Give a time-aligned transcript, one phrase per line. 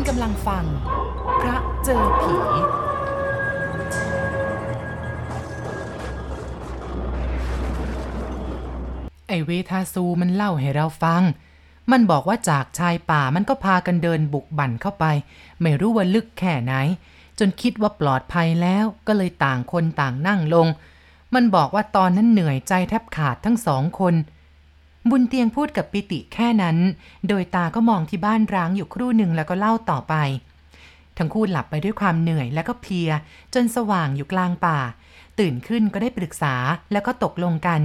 [0.00, 0.64] ณกำลังฟัง
[1.40, 2.36] พระเจอผี
[9.28, 11.22] ไอเวทาซูมันเล่าให้เราฟัง
[11.90, 15.04] มันบอกว่าจากชายป่ามันก็พากันเดินบุกบั่นเข้าไป
[15.60, 16.72] ไม่รู้ว่าลึกแค่ไหน
[17.38, 20.66] จนคิดว่าปลอดภัยแล้วก็เลยต่างคนต่างนั่งลง
[21.34, 24.14] มันบอกว่าตอนนั้นเหนื่อยใจแทบขาดทั้งสองคน
[25.08, 26.76] บุญเตียงพูดกับปิติแค่นั้น
[27.28, 30.14] โดยตาก็มองที่บ้านร้างอยู่ครู่หนึ่งแล้วก็เล่าต่อไป
[31.18, 33.10] ทั้งคู่หลับไปด้วยความเหนื่อยและก็เพลีย
[33.54, 34.78] จนสว่างอยู่กลางป่า
[35.38, 36.54] ตื่นขึ้นก็ได้ปรึกษา
[36.92, 37.80] แล้วก็ตกลงกัน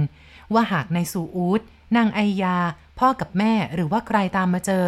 [0.54, 1.60] ว่าหากในายซูอูด
[1.96, 2.56] นางไอยา
[2.98, 4.84] พ่อกับแม่หรือว่าใครตามมาเจอ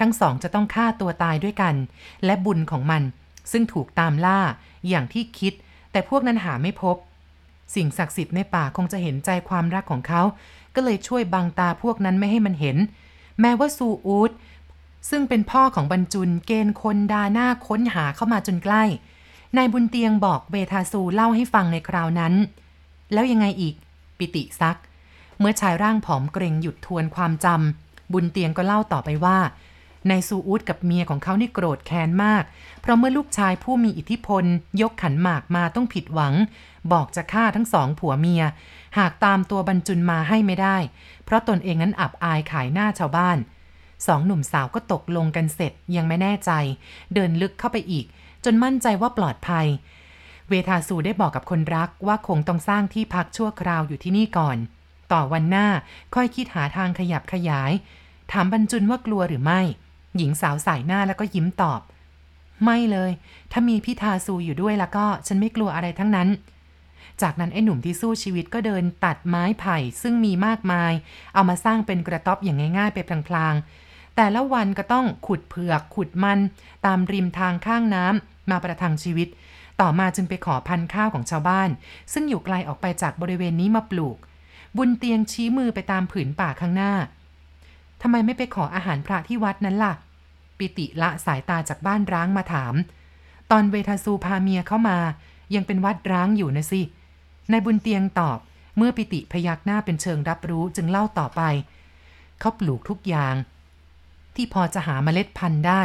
[0.00, 1.74] ทั้งสองจะต้องฆ่าตัวตายด้วยกัน
[2.24, 3.02] และบุญของมัน
[3.52, 4.40] ซึ่งถูกตามล่า
[4.88, 5.52] อย่างที่คิด
[5.92, 6.96] แต่พวกนั้นหาไม่พบ
[7.74, 10.22] สิ่งศักดิ์สิทธิ์ในป่าคงจะเห็นใจความรักของเขา
[10.74, 12.76] ก็เลยช่วยบังตาพวกนั้นไม่ให้มันเห็น
[13.40, 14.30] แม้ว่าซูอูด
[15.10, 18.84] ซึ่งเป็นพ่อของบรรจุนเกณฑ์คนดาหน้าค้นหาเข้ามาจนใกล้
[19.56, 22.34] นายบุญเตียงบอกเบทาซูเล่าให้ฟังในคราวนั้น
[23.12, 23.74] แล้วยังไงอีก
[24.18, 24.78] ปิติซัก
[25.38, 29.38] เมื่อชายร่างผอมเกรงหยุดทวนความจำบุญเตียงก็เล่าต่อไปว่า
[30.10, 32.44] นายซูอูดกับเมียของเขานี่โกรธแค้นมาก
[32.80, 34.44] เพราะเมื่อลูกชายผู้มีอิทธิพล
[34.80, 36.34] ยกขันหมากมาต้องผิดหวัง
[36.92, 38.42] บอกจะฆ่าทั้งสองผัวเมีย
[38.98, 40.76] หากตามตัวบรรจุนมาให้ไม่ได้
[41.24, 43.38] เพราะตนเองนั้นอับอายขายหน้าชาวบ้าน
[44.06, 46.50] สองหนุ่มสาวก็ตกลงกันเสร็จยังไม่แน่ใจ
[47.14, 48.06] เดินลึกเข้าไปอีก
[48.44, 49.66] จนมั่นใจว่าปลอดภัย
[50.48, 54.56] เวทาสูได้บอกกับคนรักว่าคงต้องสร้างที่พักชั่วคราวอยู่ที่นี่ก่อน
[55.12, 55.66] ต่อวันหน้า
[56.14, 57.72] ค่อยคิดหาทางขยับขยาย
[58.32, 59.60] ถามบรรจุนว่ากลัวหรือไม่
[60.16, 61.80] หญิงสาวสายหน้าแล้วก็ยิ้มตอบ
[62.64, 63.10] ไม่เลย
[63.52, 66.28] ถ้ามีพี่ทาซูอยู่ด้วยแล้วก็ฉันไม่กลัวอะไรทั้งนั้น
[67.22, 70.92] จากนั้นไอ้หนุ่มที่สู้ชีวิตก็เดินตัดไม้ไผ่ซึ่งมีมากมาย
[71.34, 76.38] เอามาสร้างเป็นกระต๊อบอย่างง่ายๆไปพลางๆ แต่ละวันก็ต้องขุดเผือกขุดมัน
[76.86, 79.28] ตามริมทางข้างน้ำมาประทังชีวิต
[79.80, 81.70] ต่อมาจึงไปขอพันธุ์ข้าวของชาวบ้าน
[82.12, 84.16] ซึ่งอยู่ไกลออกไปจากบริเวณนี้มาปลูก
[84.76, 86.92] บุญเตียงชี้มือไปตามผืนป่าข้างหน้า
[88.02, 89.94] ทำไมไม่ไปขออาหารพระที่วัดนั้นล่ะ
[90.58, 92.74] ปิติละสายตาจากบ้านร้างมาถาม
[93.50, 94.98] ตอนเวทาซูพาเมียเข้ามา
[95.54, 96.80] ยังเป็นวัดร้างอยู่นะสิ
[97.50, 98.38] นายบุญเตียงตอบ
[98.76, 101.42] เมื่อปิติพยักหน้าเป็นเชิงรับรู้จึงเล่าต่อไป
[102.40, 103.34] เขาปลูกทุกอย่าง
[104.34, 105.82] ที่พอจะหาเมล็ดพันธุ์ได้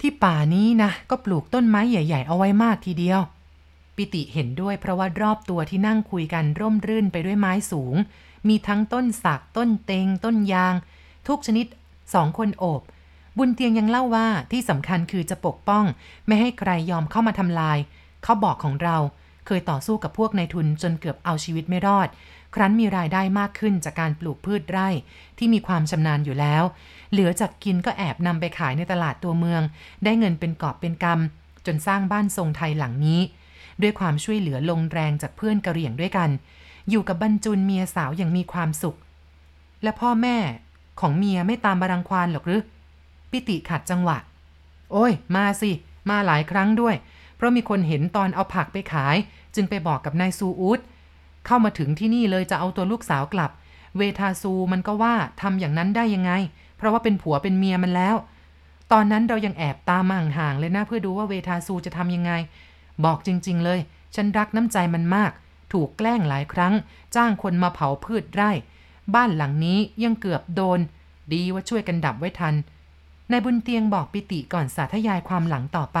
[0.00, 3.20] ที่ป่านี้นะ ก็ปลูกต้นไม้ใหญ่ ๆ เอาไว้มากทีเดียว
[3.96, 7.94] ปิติเห็นด้วยเพราะว่ารอบตัวที่นั่งคุยกันร่มรื่นไปด้วยไม้สูง
[8.48, 10.74] มีทั้งต้นสักต้นเตง ต้นยาง
[11.28, 11.66] ทุกชนิด
[12.14, 12.80] สองคนโอบ
[13.38, 15.84] บุญเตียงยังเล่าว่าที่สำคัญคือจะปกป้อง
[16.26, 17.78] ไม่ให้ใครยอมเข้ามาทำลาย
[18.22, 18.96] เขาบอกของเรา
[19.46, 22.08] เคยต่อสู้กับพวกนายทุนจนเกือบเอาชีวิตไม่รอด
[22.54, 24.88] ครั้นมีรายได้มากขึ้นจากการปลูกพืชไร่
[25.38, 26.62] ที่มีความชำนาญอยู่แล้ว
[27.12, 29.62] เหลือจากกินก็แอบนำไปขายในตลาดตัวเมือง
[30.04, 33.20] ได้เงินเป็นกอบเป็นกำจนสร้างบ้านทรงไทยหลังนี้
[33.82, 36.30] ด้วยความช่วยเหลือลงแรงจากเพื่อนกระเหรี่ยงด้วยกัน
[36.90, 38.98] อยู่กับบรรจุนเมียสาวอย่างมีความสุข
[39.82, 40.36] และพ่อแม่
[41.00, 42.60] ของเมียไม่ตามบารังควานหรอกหรือ
[43.30, 44.18] ปิติขัดจังหวะ
[44.92, 45.70] โอ้ย มาสิ
[46.10, 46.94] มาหลายครั้งด้วย
[47.36, 49.16] เพราะมีคนเห็นตอนเอาผักไปขาย
[49.54, 50.80] จึงไปบอกกับนายซูอูด
[51.46, 53.50] เข้ามาถึงที่นี่เลยจะเอาตัวลูกสาวกลับ
[53.96, 56.32] เวทาซูมันก็ว่าทำอย่างนั้นได้ยังไง
[56.76, 58.16] เพราะว่าเป็นผัวเป็นเมียมันแล้ว
[58.92, 62.32] ตอนนั้นเรายังแอบตามาห่างๆเลยนะเพื่อดูว่าเวทาซูจะทำยังไง
[63.04, 63.80] บอกจริง ๆ เลย
[64.14, 65.32] ฉันรักน้ำใจมันมาก
[65.72, 66.74] ถูกแกล้งหลายครั้ง
[67.16, 68.50] จ้างคนมาเผาพืชไร่
[69.14, 70.80] บ้านหลังนี้ยังเกือบโดน
[71.32, 72.54] ดีว่าช่วยกันดับไว้ทัน
[73.30, 76.00] นายบุญเตียงบอกปิติก่อนสาธยายความหลังต่อไป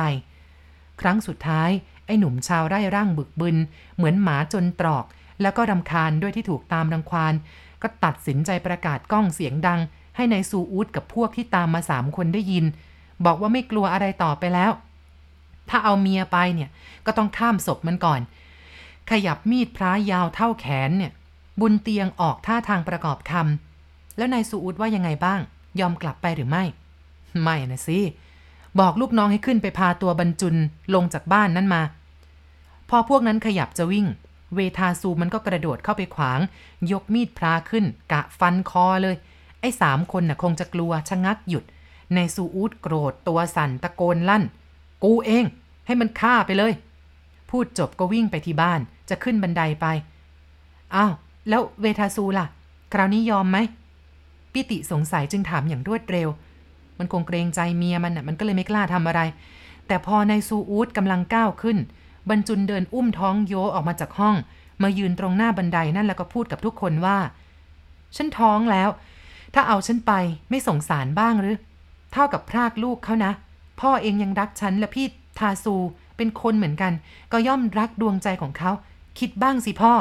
[1.00, 1.70] ครั้งสุดท้าย
[2.06, 3.56] ไอ้หนุ่มชาวไร่ร่างบึกบึน
[3.96, 5.04] เหมือนหมาจนตรอก
[5.42, 7.34] แล้วก็รำคาญด้วยที่ถูกตามรังควาน
[7.82, 9.80] ก็ตัดสินใจประกาศกล้องเสียงดัง
[10.16, 12.64] ให้ในายซูอูดกับพวกที่ตามมาสามคนได้ยิน
[13.24, 14.72] บอกว่าไม่กลัวอะไรต่อไปแล้ว
[15.68, 16.70] ถ้าเอาเมียไปเนี่ย
[17.06, 18.20] ก็ต้องข้ามศพมันก่อน
[19.10, 21.12] ขยับมีดพระยาวเท่าแขนเนี่ย
[21.60, 25.40] บุญเตียงออกท่าทางประกอบคำแล้วนายซูอูดว่ายังไงบ้าง
[25.80, 26.64] ยอมกลับไปหรือไม่
[27.42, 27.98] ไม่นะสิ
[28.80, 30.56] บอกลูกน้องให้ขึ้นไปพาตัวบรรจุน
[30.94, 31.82] ลงจากบ้านนั้นมา
[32.88, 34.06] พอพวกนั้นขยับจะวิ่ง
[34.54, 36.40] เวทาซูมันก็กระโดดเข้าไปขวาง
[36.92, 39.16] ยกมีดพระขึ้น กะฟันคอเลย
[39.60, 41.64] ไอ้สามคนน่ะคงจะกลัวชะงักหยุด
[42.14, 44.44] ในซูอูดโกรธตัวสั่นตะโกนลั่น
[45.04, 45.44] กูเอง
[45.86, 46.72] ให้มันฆ่าไปเลย
[47.50, 49.86] พูดจบก็วิ่งไปที่บ้านจะขึ้นบันไดไป
[50.94, 51.12] อ้าว
[51.48, 52.46] แล้วเวทาซูล่ะ
[52.92, 53.58] คราวนี้ยอมไหม
[54.52, 56.28] ปิติสงสัยจึงถามอย่างรวดเร็ว
[56.98, 59.20] มันคงเกรงใจเมียมันน่ะมันก็เลยไม่กล้าทำอะไร
[59.86, 61.78] แต่พอนายซูอูดกำลังก้าวขึ้น
[62.30, 64.36] บรรจุนเดินอุ้มท้องโยออกมาจากห้อง
[64.82, 67.18] มายืนตรงหน้าบันไดนั่นแล้วก็พูดกับทุกคนว่า
[68.16, 68.88] ฉันท้องแล้ว
[69.54, 70.12] ถ้าเอาฉันไป
[70.50, 71.56] ไม่สงสารบ้างหรือ
[72.12, 73.32] เท่ากับพรากลูกเขานะ
[73.80, 75.06] พ่อเองยังรักฉันและพี่
[75.38, 75.74] ทาซู
[76.16, 76.92] เป็นคนเหมือนกัน
[77.32, 78.70] ก็ย่อมรักดวงใจของเขา
[79.18, 79.92] คิดบ้างสิพ่อ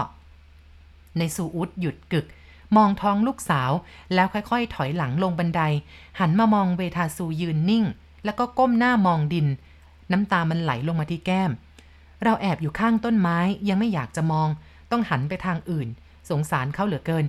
[1.18, 2.26] ในซูอุดหยุดกึก
[2.78, 3.72] มองท้องลูกสาว
[4.14, 5.62] แล้วค่อยๆ ถอยหลังลงบันได
[6.20, 7.86] หันมามองเวทาซูยืนนิ่ง
[8.26, 9.48] แล้วก็ก้มหน้ามองดิน
[10.12, 11.52] น้ำตามันไหลลงมาที่แก้ม
[12.24, 13.38] เราแอบอยู่ข้างต้นไม้
[13.68, 14.50] ยังไม่อยากจะมอง
[14.92, 15.88] ต้องหันไปทางอื่น
[16.30, 17.26] สงสารเขาเหลือเกิน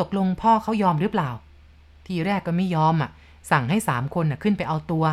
[0.00, 1.30] ตกลงพ่อเขายอมหรือเปล่า
[2.06, 3.10] ทีแรกก็ไม่ยอมอะ
[3.50, 5.04] สั่งให้สามคนน่ะขึ้นไปเอาตัว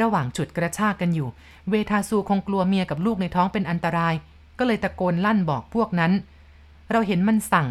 [0.00, 1.28] ระหว่างฉุดกระชากกันอยู่
[1.70, 4.14] เวทาซูคงกลัวเมียกับลูกในท้องเป็นอันตราย
[4.58, 6.12] ก็เลยตะโกนลั่นบอกพวกนั้น
[6.92, 7.68] เราเห็นมันสั่ง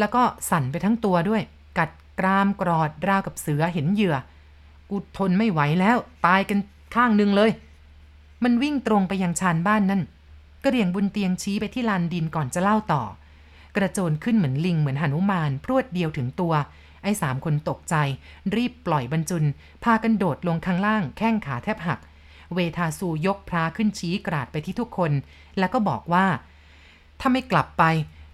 [0.00, 1.42] แล้วก็สั่นไปทั้งตัวด้วย
[1.78, 4.16] กัดกรามกรอดราวกับเสือเห็นเหยื่อ
[4.90, 6.58] กูทนไม่ไหวแล้ว ตายกัน
[6.94, 7.50] ข้างหนึ่งเลย
[8.44, 10.02] มันวิ่งตรงไปยังชานบ้านนั่น
[10.64, 13.02] กระเรียงบุญเตียงชี้ไปที่ลานดินก่อนจะเล่าต่อ
[13.76, 16.52] กระโจนขึ้นเหมือนลิงเหมือนหนุมาน พรวดเดียวถึงตัว
[17.02, 17.94] ไอ้สามคนตกใจ
[18.54, 19.44] รีบปล่อยบรรจุน
[19.84, 22.00] พากันโดดลงข้างล่าง แข้งขาแทบหัก
[22.54, 25.12] เวทาซูยกพระขึ้นชี้กราดไปที่ทุกคน
[25.58, 26.26] แล้วก็บอกว่า
[27.20, 27.84] ถ้าไม่กลับไป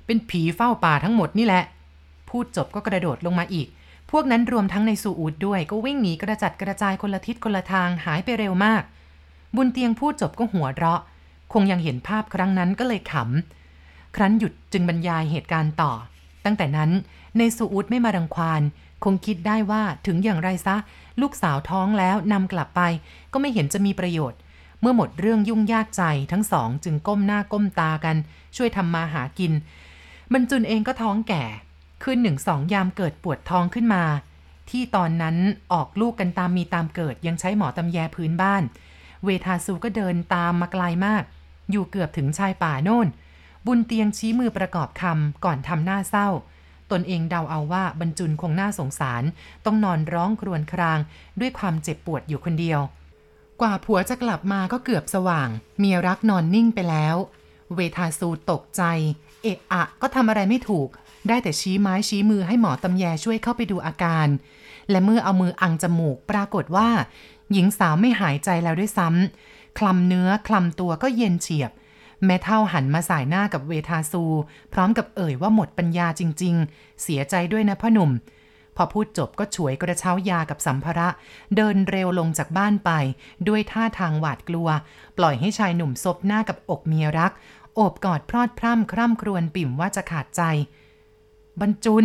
[0.07, 1.65] เป็นผีเฝ้าป่าทั้งหมดนี่แหละ
[2.29, 3.69] พูดจบก็กระโดดลงมาอีก
[4.11, 8.83] พวกนั้นรวมทั้งในซูอูดด้วยก็วิ่งหนีกระจัดกระจายคนละทิศคนละทางหายไปเร็วมาก
[9.57, 11.01] บุญเตียงพูดจบก็หัวเราะ
[11.53, 15.93] คงยังเห็นภาพครั้งนั้นก็เลยขำ ครั้นหยุดจึงบรรยายเหตุการณ์ต่อ
[16.45, 16.91] ตั้งแต่นั้น
[17.39, 18.63] ในซูอุดไม่มารังควาน
[19.05, 20.77] คงคิดได้ว่าถึงอย่างไรซะ
[21.21, 22.81] ลูกสาวท้องแล้วนำกลับไป
[23.33, 24.39] ก็ไม่เห็นจะมีประโยชน์
[24.81, 26.03] เมื่อหมดเรื่องยุ่งยากใจ
[26.33, 28.17] ทั้งสองจึงก้มหน้าก้มตากัน
[28.57, 29.53] ช่วยทำมาหากิน
[30.33, 31.45] บรรจุนเองก็ท้องแก่
[32.03, 34.05] คืนหนึ่งสองยามเกิดปวดท้องขึ้นมา
[34.71, 35.37] ที่ตอนนั้น
[35.73, 38.63] ออกลูกกันตามมีตามเกิดยังใช้หมอตำแยพื้นบ้าน
[39.25, 41.23] เวทาซูก็เดินตามมาไกลมาก
[41.71, 43.09] อยู่เกือบถึงชายป่าโน่น
[43.67, 46.29] บุญเตียงชี้มือประกอบคำก่อนทำหน้าเศร้า
[46.91, 49.23] ตนเองเดาเอาว่าบรรจุนคงน่าสงสาร
[49.65, 50.99] ต้องนอนร้องครวญคราง
[51.41, 52.81] ด้วยความเจ็บปวดอยู่คนเดียว
[53.61, 57.17] กว่าผัวจะกลับมาก็เกือบสว่าง เมียรักนอนนิ่งไปแล้ว
[57.75, 58.83] เวทาซูตกใจ
[59.43, 60.89] เอะอะก็ทำอะไรไม่ถูก
[61.29, 64.29] ได้แต่ชี้ไม้ชี้มือให้หมอตำแยช่วยเข้าไปดูอาการ
[64.91, 66.89] และเมื่อเอามืออังจมูกปรากฏว่า
[67.53, 71.71] หญิงสาวไม่หายใจแล้วด้วยซ้ำคลำเนื้อคลำตัวก็เย็นเฉียบ
[72.25, 74.25] แม่เท่าหันมาสายหน้ากับเวทาซู
[74.73, 78.11] พร้อมกับเอ่ยว่าหมดปัญญาจริง ๆ เสียใจด้วยนะพ่อหนุ่ม
[78.77, 81.09] พอพูดจบก็ฉวยกระเช้ายากับสัมภาระ
[81.57, 82.91] เดินเร็วลงจากบ้านไป
[83.49, 84.69] ด้วยท่าทางหวาดกลัว
[85.19, 87.33] ปล่อยให้ชายหนุ่มซบหน้ากับอกเมียรัก
[87.77, 90.43] โอบกอดพรอดพร่ำคร่ำครวญปิ่มว่าจะขาดใจ
[91.61, 92.05] บรรจุน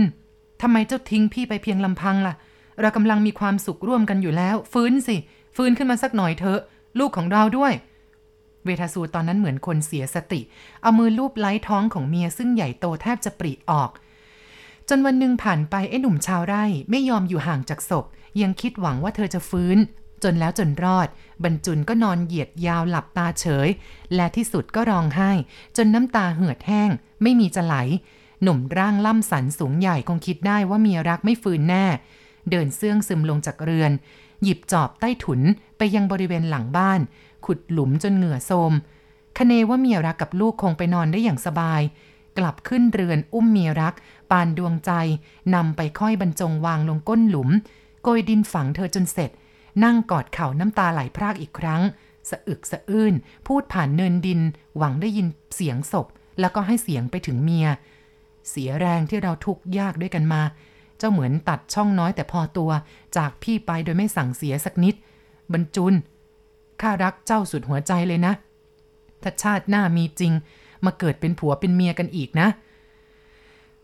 [0.61, 2.35] ทำไมเจ้าทิ้งพี่ไปเพียงลำพังล่ะ
[2.81, 5.15] เรากำลังมีความสุขร่วมกันอยู่แล้ว ฟื้นสิ
[5.55, 6.59] ฟื้นขึ้นมาสักหน่อยเถอะ
[6.99, 7.73] ลูกของเราด้วย
[8.65, 10.41] เวทาสูตอนนั้นเหมือนคนเสียสติ
[10.81, 13.89] เอามือลูบไล้ท้องของเมียซึ่งใหญ่โตแทบจะปริออก
[14.89, 18.05] จนวันหนึ่งผ่านไปไอ้หนุ่มชาวไร่ ไม่ยอมอยู่ห่างจากศพ
[18.41, 19.77] ยังคิดหวังว่าเธอจะฟื้น
[20.23, 21.07] จนแล้วจนรอด
[21.43, 23.67] บรรจุนก็นอนเหยียดยาวหลับตาเฉย
[24.15, 25.31] และที่สุดก็ร้องไห้
[25.77, 26.89] จนน้ำตาเหือดแห้ง
[27.23, 27.75] ไม่มีจะไหล
[28.43, 31.85] หนุ่มร่างล่ำสันสูงใหญ่คงคิดได้ว่าเมียรักไม่ฟื้นแน่
[32.49, 33.91] เดินเสื่องซึมลงจากเรือน
[34.43, 35.41] หยิบจอบใต้ถุน
[35.77, 36.99] ไปยังบริเวณหลังบ้าน
[37.45, 38.73] ขุดหลุมจนเหงื่อโทม
[39.37, 41.81] คเนว่าเมียรักกับลูกคงไปนอนได้อย่างสบาย
[42.37, 43.95] กลับขึ้นเรือนอุ้มเมียรัก
[44.31, 44.91] ปานดวงใจ
[45.55, 47.49] นำไปค่อยบรรจงวางลงก้นหลุม
[48.03, 49.29] โกยดินฝังเธอจนเสร็จ
[49.83, 51.81] นั่งกอดเข่าน้ำตาไหลพรากอีกครั้ง
[52.29, 53.13] สะอึกสะอื้น
[53.47, 54.39] พูดผ่านเนินดิน
[54.77, 56.07] หวังได้ยินเสียงศพ
[56.39, 57.67] แล้วก็ให้เสียงไปถึงเมีย
[58.49, 60.41] เสียแรงที่เราทุกข์ยากด้วยกันมา
[60.97, 62.71] เจ้าเหมือนตัดช่องน้อยแต่พอตัว
[63.17, 64.95] จากพี่ไปโดยไม่สั่งเสียสักนิด
[65.53, 65.93] บรรจุน
[66.81, 68.33] ข้ารักเจ้าสุดหัวใจเลยนะ
[69.21, 70.33] ถ้าชาติหน้ามีจริง
[70.85, 72.47] มาเกิดเป็นผัวเป็นเมียกันอีกนะ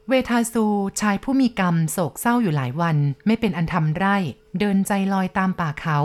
[0.09, 0.65] เวทาซู
[1.01, 4.17] ชายผู้มีกรรมโศกเศร้าอยู่หลายวัน ไม่เป็นอันทำไร่
[4.59, 5.97] เดินใจลอยตามป่าเขา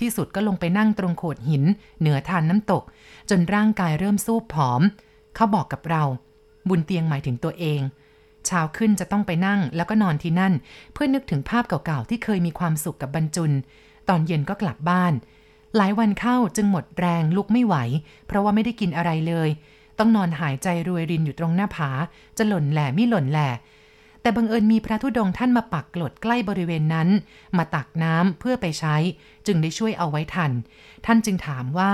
[0.00, 1.64] ที่สุดก็ลงไปนั่งตรงโขดหิน
[2.00, 2.82] เหนือทานน้ำตก
[3.30, 4.82] จนร่างกายเริ่มสูบผอม
[5.34, 6.02] เขาบอกกับเรา
[6.68, 7.80] บุญเตียงหมายถึงตัวเอง
[8.46, 10.54] เช้าขึ้นจะต้องไปนั่งแล้วก็นอนที่นั่น
[10.92, 13.52] เพื่อนึกถึงภาพเก่าๆ ที่เคยมีความสุขกับบรรจุน
[14.08, 15.12] ตอนเย็นก็กลับบ้าน
[15.76, 17.76] หลายวันเข้าจึงหมดแรงลุกไม่ไหว
[18.26, 19.48] เพราะว่าไม่ได้กินอะไรเลย
[19.98, 21.90] ต้องนอนหายใจรวยรินอยู่ตรงหน้าผา
[22.38, 23.48] จะหล่นแหล่ไม่หล่นแหล่
[24.22, 27.08] แต่บังเอิญมีพระธุดงค์ท่านมาปักกลดใกล้บริเวณนั้น
[27.56, 28.96] มาตักน้ำเพื่อไปใช้
[29.46, 30.50] จึงได้ช่วยเอาไว้ทัน
[31.06, 31.92] ท่านจึงถามว่า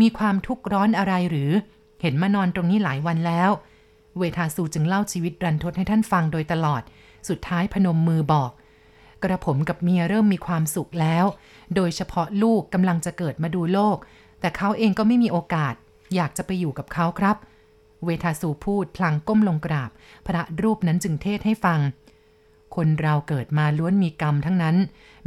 [0.00, 1.50] มีความทุกข์ร้อนอะไรหรือ
[2.02, 3.50] เห็นมานอนตรงนี้หลายวันแล้ว
[4.18, 6.82] เวทาสูจึงเล่าชีวิตรันทดให้ท่านฟังโดยตลอด
[7.28, 8.50] สุดท้ายพนมมือบอก
[9.22, 11.24] กระผมกับเมียเริ่มมีความสุขแล้ว
[11.76, 13.96] โดยเฉพาะลูกกำลังจะเกิดมาดูโลก
[14.40, 15.74] แต่เขาเองก็ไม่มีโอกาส
[16.14, 17.36] อยากจะไปอยู่กับเขาครับ
[18.04, 19.90] เวทาสูพูดพลางก้มลงกราบ
[20.26, 21.80] พระรูปนั้นจึงเทศให้ฟัง
[22.74, 24.76] คนเราเกิดมาล้วนมีกรรมทั้งนั้น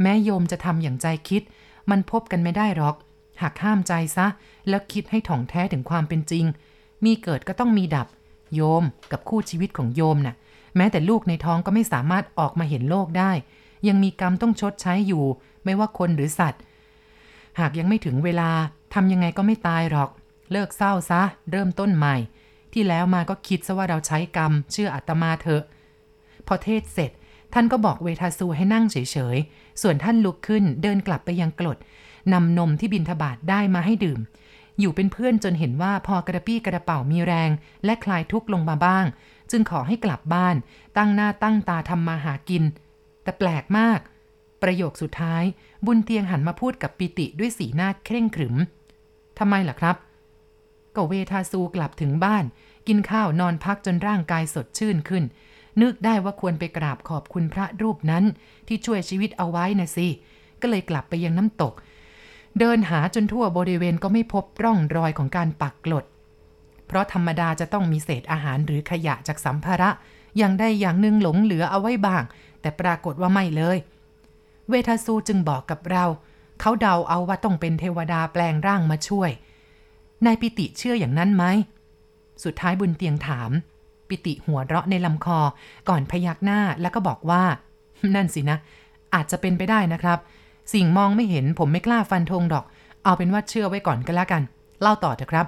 [0.00, 1.42] แม้โยมจะทำอย่างใจคิด
[1.90, 2.96] มันพบกันไม่ได้หรอก
[3.42, 4.26] หากห้ามใจซะ
[4.68, 6.44] แล้วคิดให้ถ่องแท้ถึงความเป็นจริง
[7.04, 8.08] มีเกิดก็ต้องมีดับ
[8.54, 10.34] โยมกับคู่ชีวิตของโยมน่ะ
[10.76, 13.32] แม้แต่ลูกในท้องก็ไม่สามารถออกมาเห็นโลกได้
[13.88, 15.24] ยังมีกรรมต้องชดใช้อยู่
[15.64, 16.60] ไม่ว่าคนหรือสัตว์
[17.60, 18.50] หากยังไม่ถึงเวลา
[18.94, 20.10] ทำยังไงก็ไม่ตายหรอก
[20.52, 22.16] เลิกเศร้าซะ เริ่มต้นใหม่
[22.72, 25.62] ที่แล้วมาก็คิดซะว่าเราใช้กรรม เชื่ออาตมาเถอะ
[26.46, 27.10] พอเทศเสร็จ
[27.54, 28.96] ท่านก็บอกเวทาซูให้นั่งเฉ
[29.34, 31.78] ยๆ ส่วนท่านลุกขึ้นเดินกลับไปยังกรด
[32.32, 34.20] นำนมที่บินทบาทได้มาให้ดื่ม
[34.80, 37.50] อยู่เป็นเพื่อนจนเห็นว่าพอกระปี้กระเป๋ามีแรง
[37.84, 39.04] และคลายทุกข์ลงมาบ้าง
[39.50, 40.56] จึงขอให้กลับบ้าน
[40.96, 42.64] ตั้งหน้าตั้งตาทำมาหากิน
[43.22, 44.00] แต่แปลกมาก
[44.62, 45.44] ประโยคสุดท้าย
[45.86, 48.56] บุญเตียงหันมาพูดกับปิติด้วยสีหน้าเคร่งขรึม
[49.38, 49.96] ทำไมล่ะครับ
[50.96, 52.44] ก็เวทาซูกลับถึงบ้าน
[52.86, 55.24] กินข้าวนอนพักจนร่างกายสดชื่นขึ้น
[55.82, 58.24] นึกได้ว่าควรไปกราบขอบคุณพระรูปนั้น
[58.68, 60.08] ที่ช่วยชีวิตเอาไว้นะสิ
[60.60, 61.72] ก็เลยกลับไปยังน้ำตก
[62.58, 66.04] เดินหาจนทั่วบริเวณก็ไม่พบร่องรอยของการปักกลด
[66.86, 69.90] เพราะธรรมดาจะต้องมีเศษอาหารหรือขยะจากสัมภาระ
[70.36, 72.22] อย่างใดอย่างหนึ่งหลงเหลือเอาไว้บ้าง
[72.60, 73.78] แต่ปรากฏว่าไม่เลย
[74.68, 76.04] เวทาซูจึงบอกกับเรา
[76.60, 79.30] เขาเดาเอาว่าต้องเป็นเทวดาแปลงร่างมาช่วย
[80.24, 81.44] นายปิติเชื่ออย่างนั้นไหม
[82.44, 83.50] สุดท้ายบุญเตียงถาม
[84.08, 85.38] ปิติหัวเราะในลำคอ
[85.88, 87.42] ก่อนพยักหน้าแล้วก็บอกว่า
[88.14, 88.58] นั่นสินะ
[89.14, 90.18] อาจจะเป็นไปได้นะครับ
[90.72, 92.64] สิ่งมองไม่เห็นผมไม่กล้าฟันธงดอก
[93.04, 94.42] เอาเป็นว่าเชื่อไว้ก่อนก็แล้วกัน
[94.80, 95.46] เล่าต่อเถอะครับ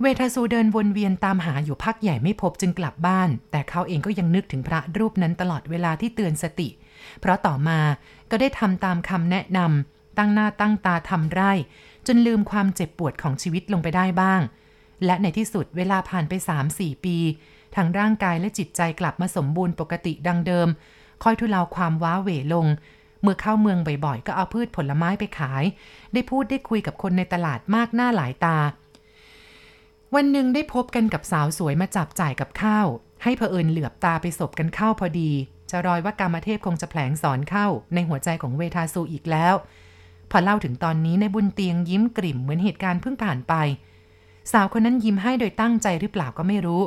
[0.00, 6.68] เวทาซูเดินวนเวียนตามหาอยู่พักใหญ่ไม่พบจึงกลับบ้าน แต่เขาเองก็ยังนึกถึงพระรูปนั้นตลอดเวลาที่เตือนสติ
[7.20, 7.78] เพราะต่อมา
[8.30, 11.52] ก็ได้ทำตามคำแนะนำตั้งหน้าตั้งตาทำไร่
[12.06, 14.40] จนลืมความเจ็บปวดของชีวิตลงไปได้บ้าง
[15.04, 16.32] และในที่สุดเวลาผ่านไป
[16.68, 17.16] 3-4 ปี
[17.76, 20.68] ทั้งร่างกายและจิตใจกลับมาสมบูรณ์ปกติดังเดิม
[21.24, 22.66] ค่อยทุเลาความว้าเหวลง
[23.22, 25.64] เมื่อเข้าเมืองบ่อยๆ ก็เอาพืชผลไม้ไปขาย
[26.12, 28.58] ได้พูดได้คุยกับคนในตลาดมากหน้าหลายตา
[30.14, 32.86] วันหนึ่งได้พบกันกับสาวสวยมาจับจ่ายกับข้าว
[33.22, 35.30] ให้เผอิญเหลือบตาไปสบกันเข้าพอดี
[35.70, 39.54] จะรอยว่ากามเทพคงจะแผลงสอนเข้าในหัวใจของเวทาซูอีกแล้ว
[40.30, 43.54] พอเล่าถึงตอนนี้ในบุญเตียงยิ้มกลิ่มเหมือนเหตุการณ์เพิ่งผ่านไป
[44.52, 46.82] สาวคนนั้นยิ้มให้โดยตั้งใจหรือเปล่าก็ไม่รู้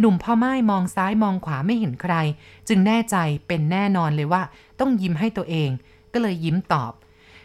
[0.00, 2.14] หนุ่มพ่อไม้มองซ้ายมองขวาไม่เห็นใคร
[2.68, 4.42] จึงแน่ใจเป็นแน่นอนเลยว่า
[4.80, 5.70] ต้องยิ้มให้ตัวเอง
[6.12, 6.92] ก็เลยยิ้มตอบ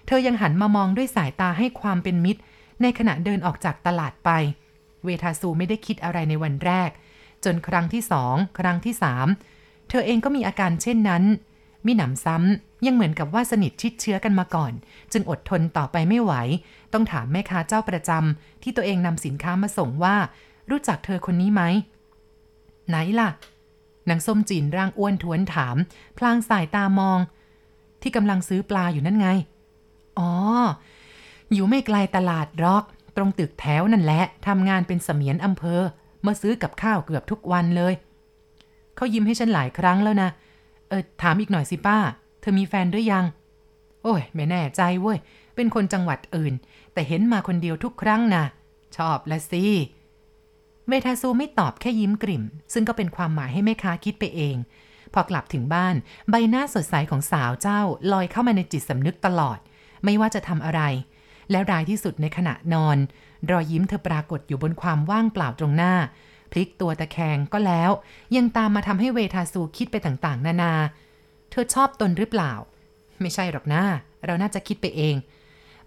[0.07, 2.41] เธอยังหันมามองด้วยสายตาให้ความเป็นมิตร
[2.81, 4.29] ในขณะเดินออกจากตลาดไป
[5.05, 6.89] เวทาซูไม่ได้คิดอะไรในวันแรก
[7.46, 9.27] จนครั้งที่สองครั้งที่สาม
[9.89, 11.24] เธอเองก็มีอาการเช่นนั้น
[11.86, 14.74] มิหนำซ้ำ ยังเหมือนกับว่าสนิทชิดเชื้อกันมาก่อน
[15.12, 16.34] จึงอดทนต่อไปไม่ไหว
[16.93, 20.15] ต้องถามแม่ค้าเจ้าประจำที่ตัวเองนำสินค้ามาส่งว่า
[20.69, 21.63] รู้จักเธอคนนี้ไหม
[22.89, 23.29] ไหนล่ะ
[24.10, 25.75] นางส้มจีนร่างอ้วนท้วนถาม
[26.17, 27.19] พลางสายตามอง
[28.01, 29.27] ที่กำลังซื้อปลาอยู่นั่นไง
[30.19, 30.31] อ๋อ
[31.53, 32.84] อยู่ไม่ไกลตลาดรอก
[33.15, 35.81] ตรงตึกแถวนั่นแหละทำงานเป็นเสมียนอำเภอ
[36.25, 37.93] มาซื้อกับข้าวเกือบทุกวันเลย
[38.96, 40.29] เขายิ้มให้ฉันหลายครั้งแล้วนะ
[40.89, 41.98] เออถามอีกหน่อยสิป้า
[42.50, 43.25] อมีแฟนหรือยัง
[44.04, 45.18] โอ้ย ไม่แน่ใจเว้ย
[45.56, 46.54] เป็นคนจังหวัดอื่น
[46.94, 48.44] แต่เห็นมาคนเดียวทุกครั้งนะ
[48.98, 49.63] ชอบละสิ
[50.88, 54.56] เมทาซูไม่ตอบแค่ยิ้มกลิ่ม ซึ่งก็เป็นความหมายให้แม่ค้าคิดไปเอง
[55.13, 55.96] พอกลับถึงบ้าน
[56.30, 59.60] ใบหน้าสดใสของสาวเจ้าลอยเข้ามาในจิตสำนึกตลอด
[60.04, 60.82] ไม่ว่าจะทำอะไร
[61.51, 62.98] และรายที่สุดในขณะนอน
[63.51, 65.94] รอยยิ้มเธอปรากฏอยู่บนความว่างเปล่าตรงหน้า
[66.51, 67.92] พลิกตัวตะแคงก็แล้ว
[68.36, 70.74] ยังตามมาทำให้เวทาซูคิดไปต่างๆ นานา
[71.57, 72.53] ธอชอบตนหรือเปล่า
[73.21, 73.83] ไม่ใช่หรอกนะ
[74.25, 75.15] เราน่าจะคิดไปเอง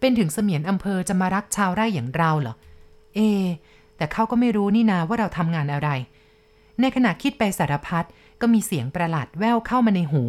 [0.00, 2.54] เป็นถึงเสมียนอำเภอจะมารักชาวไร่อย่างเราเหรอ
[3.14, 3.20] เอ
[3.96, 5.88] แต่เขาก็ไม่รู้นี่นาว่าเราทำงานอะไร
[6.80, 8.06] ในขณะคิดไปสารพัด
[8.40, 10.22] ก็มีเสียงประหลาดแว่วเข้ามาในหู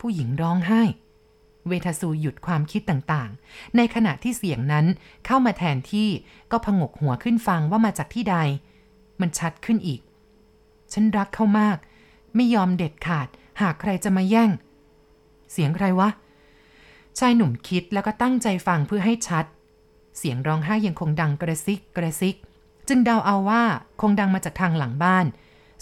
[0.00, 0.82] ผู้หญิงร้องไห้
[1.68, 4.86] เวทาซูหยุดความคิดต่างๆ ในขณะที่เสียงนั้น
[5.26, 6.08] เข้ามาแทนที่
[6.50, 8.36] ก็พงกหัวขึ้นฟังว่ามาจากที่ใด
[9.20, 10.00] มันชัดขึ้นอีก
[10.92, 11.78] ฉันรักเขามาก
[12.36, 13.28] ไม่ยอมเด็ดขาด
[13.60, 14.50] หากใครจะมาแย่ง
[15.52, 16.08] เสียงใครวะ
[17.18, 19.44] ชายหนุ่มคิดแล้วก็ตั้งใจฟังเพื่อให้ชัด
[20.18, 22.36] เสียงร้องไห้ยังคงดังกระซิกกระซิก
[22.88, 23.62] จึงเดาเอาว่า
[24.00, 25.26] คงดังมาจากทางหลังบ้าน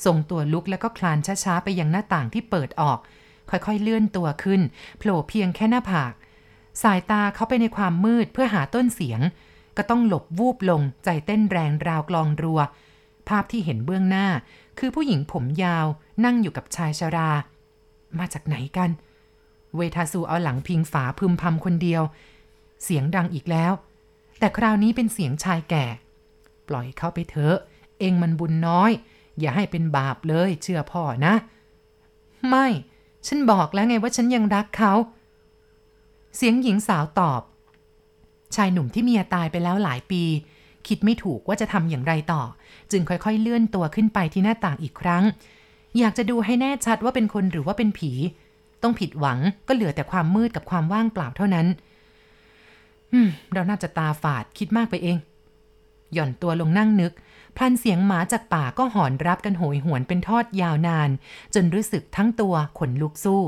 [0.05, 2.99] ส่งตัวลุกแล้วก็คลานช้าๆไปยังหน้าต่างที่เปิดออก
[3.51, 4.61] ค่อยๆเลื่อนตัวขึ้น
[4.99, 6.13] โผล่เพียงแค่หน้าผาก
[6.83, 9.21] สายตาเขาไปในความมืดเพื่อหาต้นเสียง
[9.77, 12.61] ก็ต้องหลบวูบลงใจเต้นแรงราวกลองรัว
[13.29, 14.27] ภาพที่เห็นเบื้องหน้า
[14.79, 15.87] คือผู้หญิงผมยาว
[16.25, 17.31] นั่งอยู่กับชายชรา
[18.19, 18.91] มาจากไหนกัน
[19.77, 22.03] เวทาซูเอาหลังพิงฝาพึมพำคนเดียว
[22.85, 23.73] เสียงดังอีกแล้ว
[24.39, 25.87] แต่คราวนี้เป็นเสียงชายแก่
[26.69, 27.57] ปล่อยเขาไปเถอะ
[27.99, 28.91] เองมันบุญน้อย
[29.41, 31.35] อย่าให้เป็นบาปเลยเชื่อพ่อนะ
[32.49, 32.67] ไม่
[33.27, 34.93] ฉันบอกแล้วไงว่าฉันยังรักเขา
[36.37, 37.43] เสียงหญิงสาวตอบ
[38.55, 40.23] ชายหนุ่มที่เมียตายไปแล้วหลายปี
[40.87, 42.43] คิดไม่ถูกว่าจะทำอย่างไรต่อ
[42.91, 45.25] จึงค่อยๆเลื่อนตัวขึ้นไปที่หน้าต่างอีกครั้ง
[45.99, 48.13] อยากจะดูให้แน่ชัดว่าเป็นคนหรือว่าเป็นผี
[48.83, 49.39] ต้องผิดหวัง
[49.69, 51.67] ก็เหลือแต่ความมืดกับความว่างเปล่าเท่านั้น
[53.13, 55.17] อืม เราน่าจะตาฝาดคิดมากไปเอง
[56.13, 57.13] หย่อนตัวลงนั่งนึก
[57.57, 61.11] พลันเสียงหมาจากป่าก็หอนรับกันโหยหวนเป็นทอดยาวนาน
[61.55, 63.43] จนรู้สึกทั้งตัวขนลุกสู้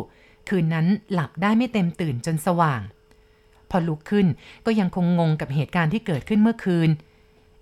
[0.48, 2.80] คืนนั้นหลับได้ไม่เต็มตื่นจนสว่าง
[3.70, 4.26] พอลุกขึ้น
[4.66, 6.90] ก็ยังคงงงกับเหตุการณ์ที่เกิดขึ้นเมื่อคืน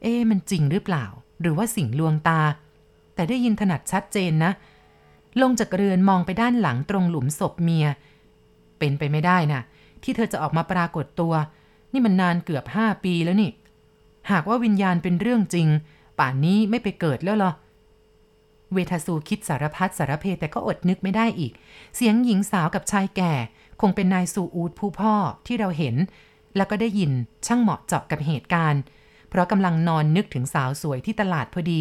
[0.02, 1.04] เอ๊มันจริงหรือเปล่า
[1.40, 2.40] หรือว่าสิ่งลวงตา
[3.16, 4.52] แต่ได้ยินถนัดชัดเจนนะ
[5.42, 7.86] ลงจากเรือนมองไปด้านหลังตรงหลุมศพเมีย
[8.78, 9.60] เป็นไปไม่ได้นะ
[10.02, 11.34] ที่เธอจะออกมาปรากฏตัว
[11.92, 13.50] นี่มันนานเกือบห้าปีแล้วนี่
[14.30, 15.68] หากว่าวิญญาณเป็นเรื่องจริง
[16.18, 17.52] ป่านนี้ไม่ไปเกิดแล้วหรอ
[18.72, 21.52] เวทสูคิดสารพัดสารเพแต่ก็อดนึกไม่ได้อีก
[21.96, 23.32] เสียงหญิงสาวกับชายแก่
[23.80, 25.14] คงเป็นนายสูอูดผู้พ่อ
[25.46, 25.96] ที่เราเห็น
[26.56, 27.12] แล้วก็ได้ยิน
[27.46, 28.82] ช่างเหมาะเจาะกับเหตุการณ์
[29.28, 31.80] เพราะกำลังนอนนึกถึงสาวสวยที่ตลาดพอดี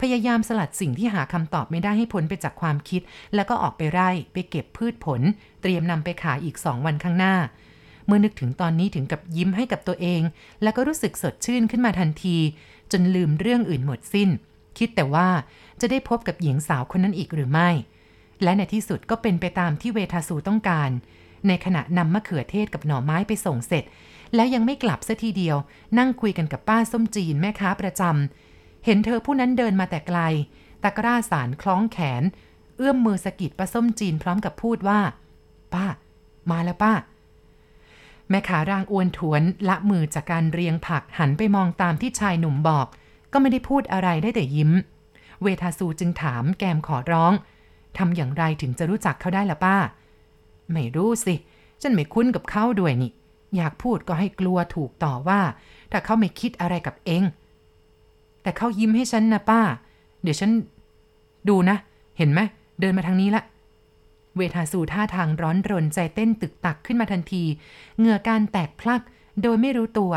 [0.00, 3.02] พยายามสลัดสิ่งที่หาคำตอบไม่ได้ให้พ้นไปจากความคิด
[3.34, 5.20] แล้วก็ออกไปไร่ไปเก็บพืชผล
[5.62, 7.34] เตรียมนำไปขายอีกสองวันข้างหน้า
[8.06, 10.22] เมื่อนึกถึงตอนนี้ถึงกับยิ้มให้กับตัวเอง
[10.62, 12.36] แล้วก็รู้สึกสดชื่นขึ้นมาทันที
[12.92, 14.28] จนลืมเรื่องอื่นหมดสิ้น
[14.78, 15.28] คิดแต่ว่า
[15.80, 17.70] จะได้พบกับหญิงสาวคนนั้นอีกหรือไม่
[18.42, 20.90] และในที่สุดก็เป็นไปตามที่เวทาสูต้องการ
[21.46, 23.84] ในขณะนำมะเขือเทศกับหน่อไม้ไปส่งเสร็จ
[24.34, 25.56] แล้วยังไม่กลับซะทีเดียว
[25.98, 28.55] นั่งคุยกันกับป้าส้มจีนแม่ค้าประจำ
[28.86, 30.20] เห็นเธอผู้นั้นเดินมาแต่ไกล
[30.82, 32.22] ตะกร้าสารคล้องแขน
[32.76, 35.00] เอื้อมมือสะกิดป้าส้มจีนพร้อมกับพูดว่า
[35.74, 35.86] ป้า
[36.50, 36.92] มาแล้วป้า
[38.28, 42.86] แม่ขาร่างอ้วนทวนละมือจากการเรียงผักหันไปมองตามที่ชายหนุ่มบอก
[43.32, 44.70] ก็ไม่ได้พูดอะไรได้แต่ยิ้ม
[45.42, 47.32] เวทาสูจึงถามแกมขอร้อง
[47.98, 49.76] ทำอย่างไรถึงจะรู้จักเขาได้ละป้า
[50.72, 51.34] ไม่รู้สิ
[51.82, 53.12] ฉันไม่คุ้นกับเขาด้วยนี่
[53.56, 55.40] อยากพูดก็ให้กลัวถูกต่อว่า
[55.92, 57.22] ถ้าเขาไม่คิดอะไรกับเอง
[58.46, 59.60] แต่เขายิ้มให้ฉันนะป้า
[60.22, 60.50] เดี๋ยวฉัน
[61.48, 61.76] ดูนะ
[62.18, 62.40] เห็นไหม
[62.80, 63.42] เดินมาทางนี้ละ
[64.36, 67.42] เวทาสูท่าทางร้อนรนใจเต้นตึกตักขึ้นมาทันที
[67.98, 69.02] เหงื่อการแตกพลัก
[69.42, 70.12] โดยไม่รู้ตัว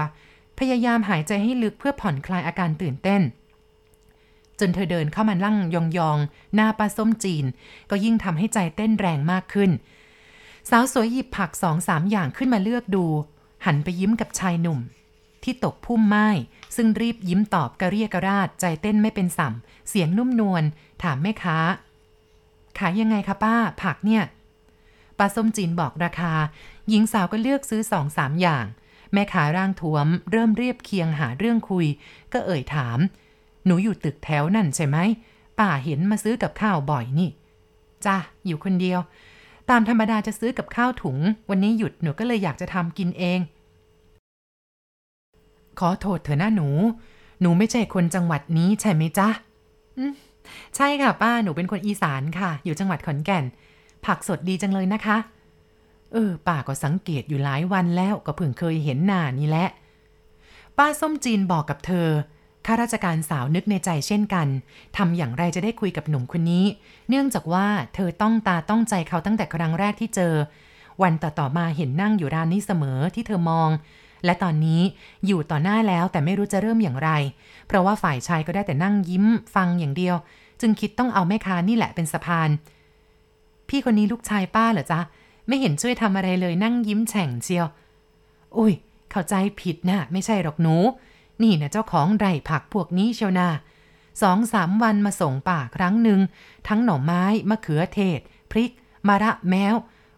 [0.59, 3.21] พยายามหายใจให้ลึกเพื่อผ่อนคลายอาการตื่นเต้น
[4.59, 7.45] จนเธอเดินเข้ามาลั่งยองๆ หน้าป้าส้มจีน
[7.89, 9.71] ก็ยิ่งทำให้ใจเต้นแรงมากขึ้น
[10.69, 13.05] สาวสวยหยิบผักสองสามอย่างขึ้นมาเลือกดู
[13.65, 14.79] หันไปยิ้มกับชายหนุ่ม
[15.43, 16.29] ที่ตกพุ่มไม้
[16.75, 19.53] ซึ่งรีบยิ้มตอบกระเรียกระราดใจเต้นไม่เป็นสัม
[19.89, 20.63] เสียงนุ่มนวล
[21.03, 21.57] ถามแม่ค้า
[22.77, 24.23] ขายยังไงคะป้า ผักเนี่ย
[25.17, 26.33] ป้าส้มจีนบอกราคา
[26.89, 28.65] หญิงสาวก็เลือกซื้อสองสามอย่าง
[29.13, 31.85] แม่ค้าร่างทวม เริ่มเรียบเคียงหาเรื่องคุย
[32.33, 32.99] ก็เอ่ยถาม
[33.65, 34.97] หนูอยู่ตึกแถวนั่นใช่ไหม
[35.59, 37.29] ป้าเห็นมาซื้อกับข้าวบ่อยนี่
[38.05, 38.99] จ้ะอยู่คนเดียว
[39.69, 41.17] ตามธรรมดาจะซื้อกับข้าวถุง
[41.49, 43.39] วันนี้หยุดหนูก็เลยอยากจะทำกินเอง
[45.79, 46.69] ขอโทษเถอะนะหนู
[47.41, 49.29] หนูไม่ใช่คนจังหวัดนี้ใช่ไหมจ๊ะ
[49.97, 50.13] อืม
[50.75, 53.43] ใช่ค่ะป้าหนูเป็นคนอีสานค่ะ อยู่จังหวัดขอนแก่น
[54.05, 55.17] ผักสดดีจังเลยนะคะ
[56.11, 59.67] เออป้าก็สังเกตอยู่หลายวันแล้วก็เพิ่งเคยเห็นหน้านี่แหละ
[60.77, 62.07] ป้าส้มจีนบอกกับเธอ
[62.65, 64.47] ข้าราชการสาวนึกในใจเช่นกัน
[64.97, 66.65] ทำอย่างไรจะได้คุยกับหนุ่มคนนี้
[67.09, 70.33] เนื่องจากว่าเธอต้องตาต้องใจเขาตั้งแต่ครั้งแรกที่เจอ
[71.01, 73.69] วันต่อๆมาเห็นนั่งอยู่ร้านนี้เสมอที่เธอมอง
[74.25, 74.81] และตอนนี้
[75.25, 77.09] อยู่ต่อหน้าแล้วแต่ไม่รู้จะเริ่มอย่างไร
[77.67, 80.15] เพราะว่าฝ่ายชายก็ได้แต่นั่งยิ้มฟังอย่างเดียว
[80.61, 82.49] จึงคิดต้องเอาแม่ค้านี่แหละเป็นสะพาน
[83.69, 84.99] พี่คนนี้ลูกชายป้าเหรอจ๊ะ
[85.47, 87.67] ไม่เห็นช่วยทำอะไรเลยนั่งยิ้มแฉ่งเชียว
[88.57, 88.73] อุ้ย
[89.11, 90.75] เข้าใจผิดนะ ไม่ใช่หรอกหนู
[91.41, 93.47] นี่นะเจ้าของไร่ผักพวกนี้เชียวนา
[94.21, 96.19] สองสามวันมาส่งป่าครั้งหนึ่ง
[96.67, 98.19] ทั้งหน่อไม้มะเขือเทศ
[98.51, 98.71] พริก
[99.07, 99.75] มะระแมว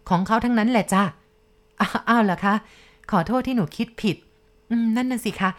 [0.08, 1.02] ของเขาทั้งนั้นแหละจ้ะ
[1.80, 2.54] อ้าวอ้าวเหรอคะ
[3.12, 4.16] ขอโทษที่หนูคิดผิด
[4.70, 5.50] อืม นั่นน่ะสิคะ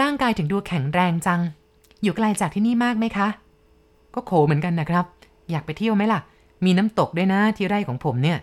[0.00, 1.40] ร่างกายถึงดูแข็งแรงจัง
[2.02, 3.28] อยู่ไกลจากที่นี่มากไหมคะ
[4.14, 5.06] ก็โขเหมือนกันนะครับ
[5.50, 6.20] อยากไปเที่ยวไหมล่ะ
[6.64, 8.38] มีน้ำตกด้วยนะที่ไร่ของผมเนี่ย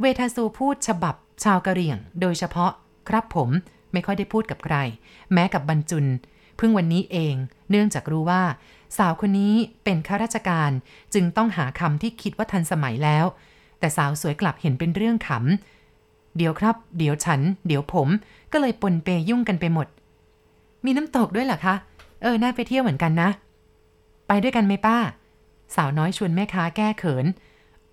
[0.00, 2.70] เวทาซูพูดฉบับชาวกะเหรี่ยง โดยเฉพาะ
[3.08, 3.48] ครับผม
[3.92, 4.76] ไม่ค่อยได้พูดกับใคร
[5.32, 6.06] แม้กับบรรจุน
[6.56, 7.34] เพิ่งวันนี้เอง
[7.70, 8.42] เนื่องจากรู้ว่า
[8.98, 9.54] สาวคนนี้
[9.84, 10.70] เป็นข้าราชการ
[11.14, 13.24] จึงต้องหาคำที่คิดว่าทันสมัยแล้ว
[13.78, 15.75] แต่สาวสวยกลับเห็นเป็นเรื่องขำ
[16.36, 18.08] เดี๋ยวครับ เดี๋ยวฉัน เดี๋ยวผม
[18.52, 19.86] ก็เลยปนเปยุ่งกันไปหมด
[20.84, 21.74] มีน้ำตกด้วยเหรอคะ
[22.22, 23.30] เออ น่าไปเที่ยวเหมือนกันนะ
[24.26, 24.96] ไปด้วยกันไหมป้า
[25.74, 27.26] สาวน้อยชวนแม่ค้าแก้เขิน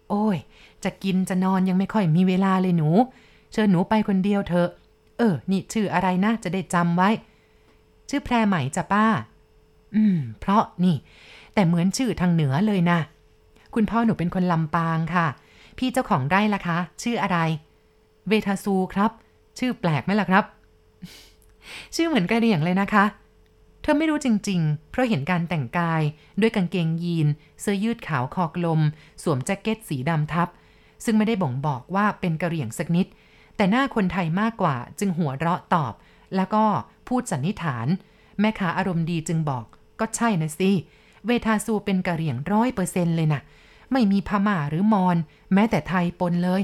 [0.09, 0.37] โอ้ย
[0.83, 2.89] จะกินจะนอนยังไม่ค่อยมีเวลาเลยหนู
[3.51, 4.69] เชิญหนูไปคนเดียวเถอะ
[5.17, 7.09] เออ นี่ชื่ออะไรนะ จะได้จำไว้
[8.09, 9.05] ชื่อแพรไหมจ้ะป้า
[9.95, 10.95] อืม เพราะนี่
[11.53, 12.99] แต่เหมือนชื่อทางเหนือเลยนะ
[13.73, 15.27] คุณพ่อหนูเป็นคนลำปางค่ะ
[15.77, 17.37] พี่เจ้าของไร่ล่ะคะ ชื่ออะไร
[18.27, 19.11] เวทาซูครับ
[19.59, 20.45] ชื่อแปลกไหมล่ะครับ
[21.95, 23.05] ชื่อเหมือนกระเดี่ยงเลยนะคะ
[23.81, 26.01] เธอไม่รู้จริง ๆ เพราะเห็นการแต่งกาย
[26.41, 27.27] ด้วยกางเกงยีน
[27.61, 28.81] เสื้อยืดขาวคอกลม
[29.23, 30.47] สวมแจ็คเก็ตสีดำทับ
[31.05, 33.07] ซึ่งไม่ได้บ่งบอกว่าเป็นกระเหรี่ยงสักนิด
[33.55, 35.93] แต่หน้าคนไทยมากกว่าจึงหัวเราะตอบ
[36.35, 36.65] แล้วก็
[37.07, 37.87] พูดสันนิษฐาน
[38.39, 39.65] แม่ค้าอารมณ์ดีจึงบอก
[39.99, 40.71] ก็ใช่นะสิ
[41.25, 43.41] เวทาซูเป็นกระเหรี่ยงร้อยเปอร์เซ็นต์เลยนะ
[43.91, 45.17] ไม่มีพม่าหรือมอญ
[45.53, 46.61] แม้แต่ไทยปนเลย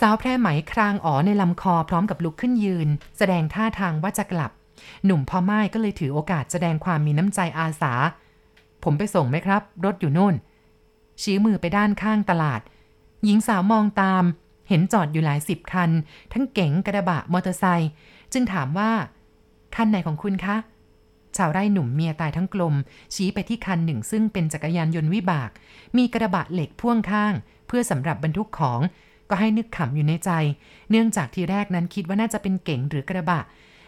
[0.00, 4.50] สาวแพร่ไหมครางอ๋อในลำคอพร้อมกับลุกขึ้นยืน แสดงท่าทางว่าจะกลับ
[5.04, 7.92] หนุ่มพ่อไม้ก็เลยถือโอกาสแสดงความมีน้ำใจอาสา
[8.84, 10.34] ผมไปส่งไหมครับ รถอยู่นู่น
[11.22, 12.60] ชี้มือไปด้านข้างตลาด
[13.24, 14.24] หญิงสาวมองตาม
[14.68, 15.90] เห็นจอดอยู่หลายสิบคัน
[16.32, 17.90] ทั้งเก๋งกระบะมอเตอร์ไซค์
[18.32, 18.90] จึงถามว่า
[19.74, 20.56] คันไหนของคุณคะ
[21.36, 22.74] ชาวไร่หนุ่มเมียตายทั้งกลม
[23.14, 25.50] ชี้ไปที่คันหนึ่งซึ่งเป็นจักรยานยนต์วิบาก
[25.96, 27.34] มีกระบะเหล็กพ่วงข้าง
[27.66, 28.80] เพื่อสำหรับบรรทุกของ
[29.34, 30.30] ก็ให้นึกขำอยู่ในใจ
[30.90, 33.40] เนื่องจากทีแรกนั้นคิดว่าน่าจะเป็นเก๋งหรือกระบะ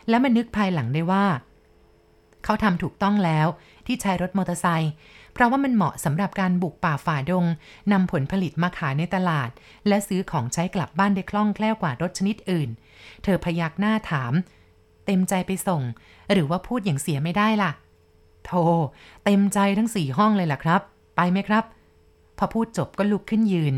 [0.08, 1.24] และมานึกภายหลังได้ว่า
[2.44, 3.46] เขาทำถูกต้องแล้ว
[3.86, 4.92] ที่ใช้รถมอเตอร์ไซค์
[5.32, 7.44] เพราะว่ามันเหมาะสำหรับการบุกป่าฝ่าดง
[7.92, 9.50] นำผลผลิตมาขายในตลาด
[9.88, 12.68] และซื้อของใช้กลับบ้านได้คล่องแคล่วกว่ารถชนิดอื่น
[13.22, 14.32] เธอพยักหน้าถาม
[15.06, 15.82] เต็มใจไปส่ง
[16.32, 17.72] หรือว่าพูดอย่างเสียไม่ได้ล่ะ
[18.46, 18.62] โธ่
[19.24, 20.80] เต็มใจทั้งสี่ห้องเลยล่ะครับ
[21.16, 21.64] ไปไหมครับ
[22.38, 23.74] พอพูดจบก็ลุกขึ้นยืน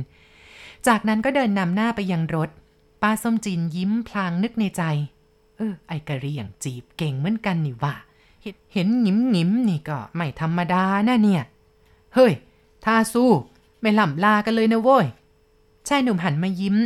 [0.87, 2.51] จากนั้นก็เดินนำหน้าไปยังรถ
[3.03, 4.83] ป้าส้มจีนยิ้มพลางนึกในใจ
[5.57, 7.95] เออ ไอกะเรียงจีบเก่งเหมือนกันนี่ว่า
[8.73, 11.43] เห็นหงิมหงิมนี่ก็ไม่ธรรมดานะเนี่ย
[12.15, 12.33] เฮ้ย
[12.85, 13.31] ท่าสู้
[13.81, 15.07] ไม่หล่ำลากันเลยนะโว้ย
[15.89, 16.77] ชายหนุ่มหันมายิ้ม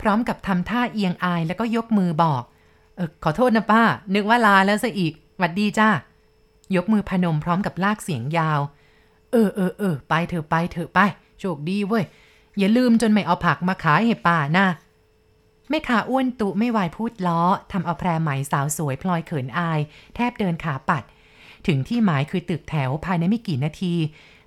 [0.00, 2.42] พร้อมกับทำท่าเอียงอายแล้วก็ยกมือบอก
[2.96, 3.82] เออ ขอโทษนะป้า
[4.14, 5.88] นึกว่าลาแล้วซะอีกหวัดดีจ้า
[6.76, 8.60] ยกมือพนมพร้อมกับลากเสียงยาว
[9.30, 10.98] เออเออเออไปเถอะไปเถอะไป
[11.40, 12.04] โชคดีเว้ย
[12.58, 14.66] อย่าลืมจนไม่เอาผักมาขายให้ป้านะ
[15.68, 19.80] แม่ขาอ้วนตุไม่วายพูดล้อทำเอาแพรไหมสาวสวยพลอยเขินอาย
[20.14, 21.02] แทบเดินขาปัด
[21.66, 23.94] ถึงที่หมายคือตึกแถวภายในไม่กี่นาที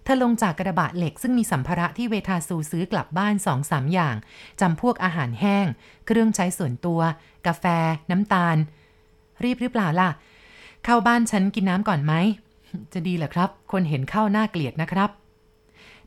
[0.03, 4.15] เธอลงจากกระบะเหล็กซึ่งมีสัมภาระที่เวทาซูซื้อกลับบ้านสองสามอย่าง
[4.61, 5.65] จำพวกอาหารแห้ง
[6.05, 6.99] เครื่องใช้ส่วนตัว
[7.47, 7.65] กาแฟ
[8.11, 8.57] น้ำตาล
[9.43, 10.09] รีบหรือเปล่าล่ะ
[10.83, 12.13] เข้าบ้านฉันกินน้ำก่อนไหม
[12.93, 15.09] จะดีเหรอครับ คนเห็นเข้าหน้าเกลียดนะครับ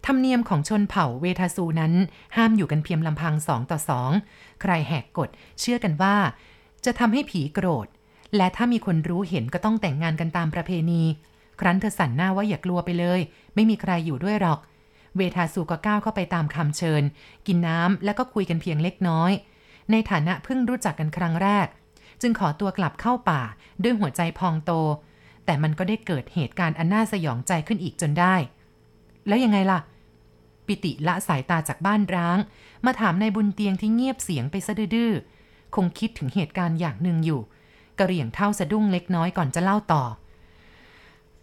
[0.06, 1.92] ธรรมเนียมของชนเผ่าเวทาซูนั้น
[2.37, 4.11] ห้ามอยู่กันเพียงลำพังสองต่อสอง
[4.61, 5.28] ใครแหกกฎ
[5.61, 6.16] เชื่อกันว่า
[6.84, 7.87] จะทำให้ผีโกรธ
[8.37, 11.02] และถ้ามีคนรู้เห็นก็ต้องแต่งงานกันตามประเพณี
[11.61, 13.20] ครั้นเธอสั่นหน้าว่าอย่ากลัวไปเลย
[13.54, 14.61] ไม่มีใครอยู่ด้วยหรอก
[15.16, 17.02] เวทาซูก็ก้าวเข้าไปตามคำเชิญ
[17.46, 19.32] กินน้ำแล้วก็คุยกันเพียงเล็กน้อย
[19.90, 21.66] ในฐานะเพิ่งรู้จักกันครั้งแรก
[22.20, 23.42] จึงขอตัวกลับเข้าป่า
[23.82, 24.72] ด้วยหัวใจพองโต
[25.44, 28.34] แต่มันก็ได้เกิดเหตุการณ์อันน่าสยองใจขึ้นอีกจนได้
[29.29, 29.79] แล้วยังไงล่ะ
[30.67, 32.38] ปิติละสายตาจากบ้านร้าง
[32.85, 35.12] มาถามนายบุญเตียงที่เงียบเสียงไปซะดื้อ
[35.75, 37.41] คงคิดถึงเหตุการณ์อย่างหนึ่งอยู่
[37.99, 40.03] กระเหรี่ยงเท่าสะดุ้งเล็กน้อยก่อนจะเล่าต่อ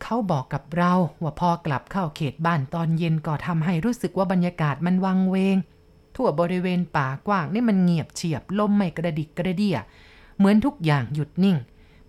[0.01, 0.93] เขาบอกกับเรา
[1.23, 5.57] ว่าพอกลับเข้าเขตบ้านตอนเย็นก็ทำให้รู้สึกว่าบรรยากาศมันวังเวง
[6.15, 9.77] ทั่วบริเวณป่ากว้างนี่มันเงียบเฉียบลมไม่กระดิกกระเดี่ย
[10.37, 11.57] เหมือนทุกอย่างหยุดนิ่ง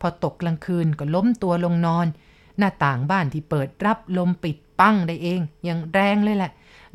[0.00, 2.06] พอตกกลางคืนก็ล้มตัวลงนอน
[2.58, 6.50] หน้าต่างบ้านที่เปิดรับลมปิดปั้งได้เองอย่างแรงเลยแหละ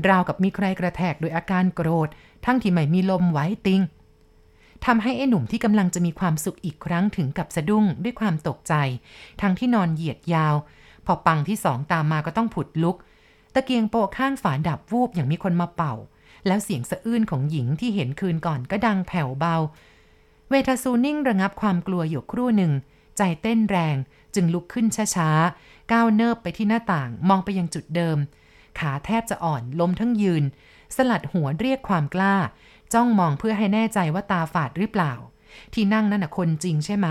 [0.07, 2.09] ราวกับมีใครกระแทกโดยอาการโกรธ
[2.45, 3.81] ทั้งที่ไม่มีลมไหวติง
[4.85, 8.73] ทำให้ไอ้หนุ่มที่กำลังจะมีความสุขอีกครั้งถึงกับสะดุ้งด้วยความตกใจ
[9.41, 10.55] ทั้งที่นอนเหยียดยาว
[11.05, 12.97] พอปังที่สองตามมาก็ต้องผุดลุก
[13.53, 15.93] ตะเกียงโปะข้างฝาดับวูบอย่างมีคนมาเป่า
[16.47, 19.55] แล้วเสียงสะอื้นของหญิงที่เห็นคืนก่อนก็ดังแผ่วเบา
[20.49, 22.71] เวทาซูนิ่งระงับความกลัวอยู่ครู่หนึ่ง
[23.17, 23.95] ใจเต้นแรง
[24.35, 28.17] จึงลุกขึ้นช้าๆ ก้าวเนิบไปที่หน้าต่างมองไปยังจุดเดิม
[28.79, 30.43] ขาแทบจะอ่อนล้มทั้งยืน
[30.95, 32.35] สลัดหัวเรียกความกล้า
[32.93, 35.13] จ้องมองเพื่อให้แน่ใจว่าตาฝาดหรือเปล่า
[35.73, 37.07] ที่นั่งนั่นน่ะคนจริงใช่ไหม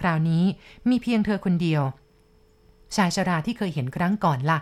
[0.00, 0.44] คราวนี้
[0.88, 1.82] มีเพียงเธอคนเดียว
[2.96, 4.58] ชายชราที่เคยเห็นครั้งก่อนละ่ะ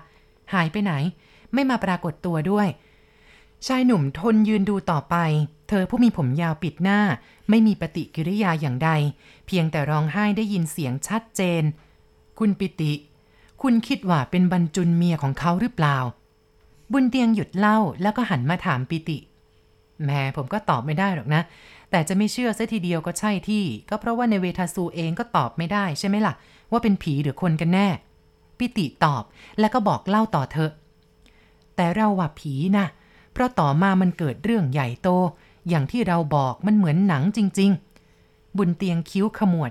[0.55, 0.92] หายไปไหน
[1.55, 2.68] ไม่มาปรากฏตัวด้วย
[3.66, 5.16] ชายหนุ่มทนยืนดูต่อไป
[5.72, 7.00] ธอผู้มีผมยาวปิดหน้า
[7.50, 8.90] ไม่มีปฏิกิริยาอย่างใด
[9.46, 11.62] เพียงแต่ร้องไห้ได้ยินเสียงชัดเจน
[12.38, 12.92] คุณปิติ
[13.62, 15.96] คุณคิดว่าเป็นบรรจุนเมียของเขาหรือเปล่า
[16.92, 19.18] บุญเตียงหยุดเล่าแล้วก็หันมาถามปิติ
[20.04, 21.42] แม่ผมก็ตอบไม่ได้หรอกนะ
[21.90, 26.35] แต่จะไม่เชื่อซะทีเดียวก็ใช่ที่ ก็เพราะว่าในเวทาซูเองก็ตอบไม่ได้ใช่ไหมล่ะ
[26.70, 27.88] ว่าเป็นผีหรือคนกันแน่
[28.58, 29.22] ปิติตอบ
[29.61, 30.72] แล้วก็บอกเล่าต่อเถอะ
[31.76, 32.87] แต่เราว่าผีนะ
[33.32, 35.08] เพราะต่อมามันเกิดเรื่องใหญ่โต
[35.68, 37.70] อย่างที่เราบอกมันเหมือนหนังจริง
[38.14, 39.70] ๆ บุญเตียงคิ้วขมวด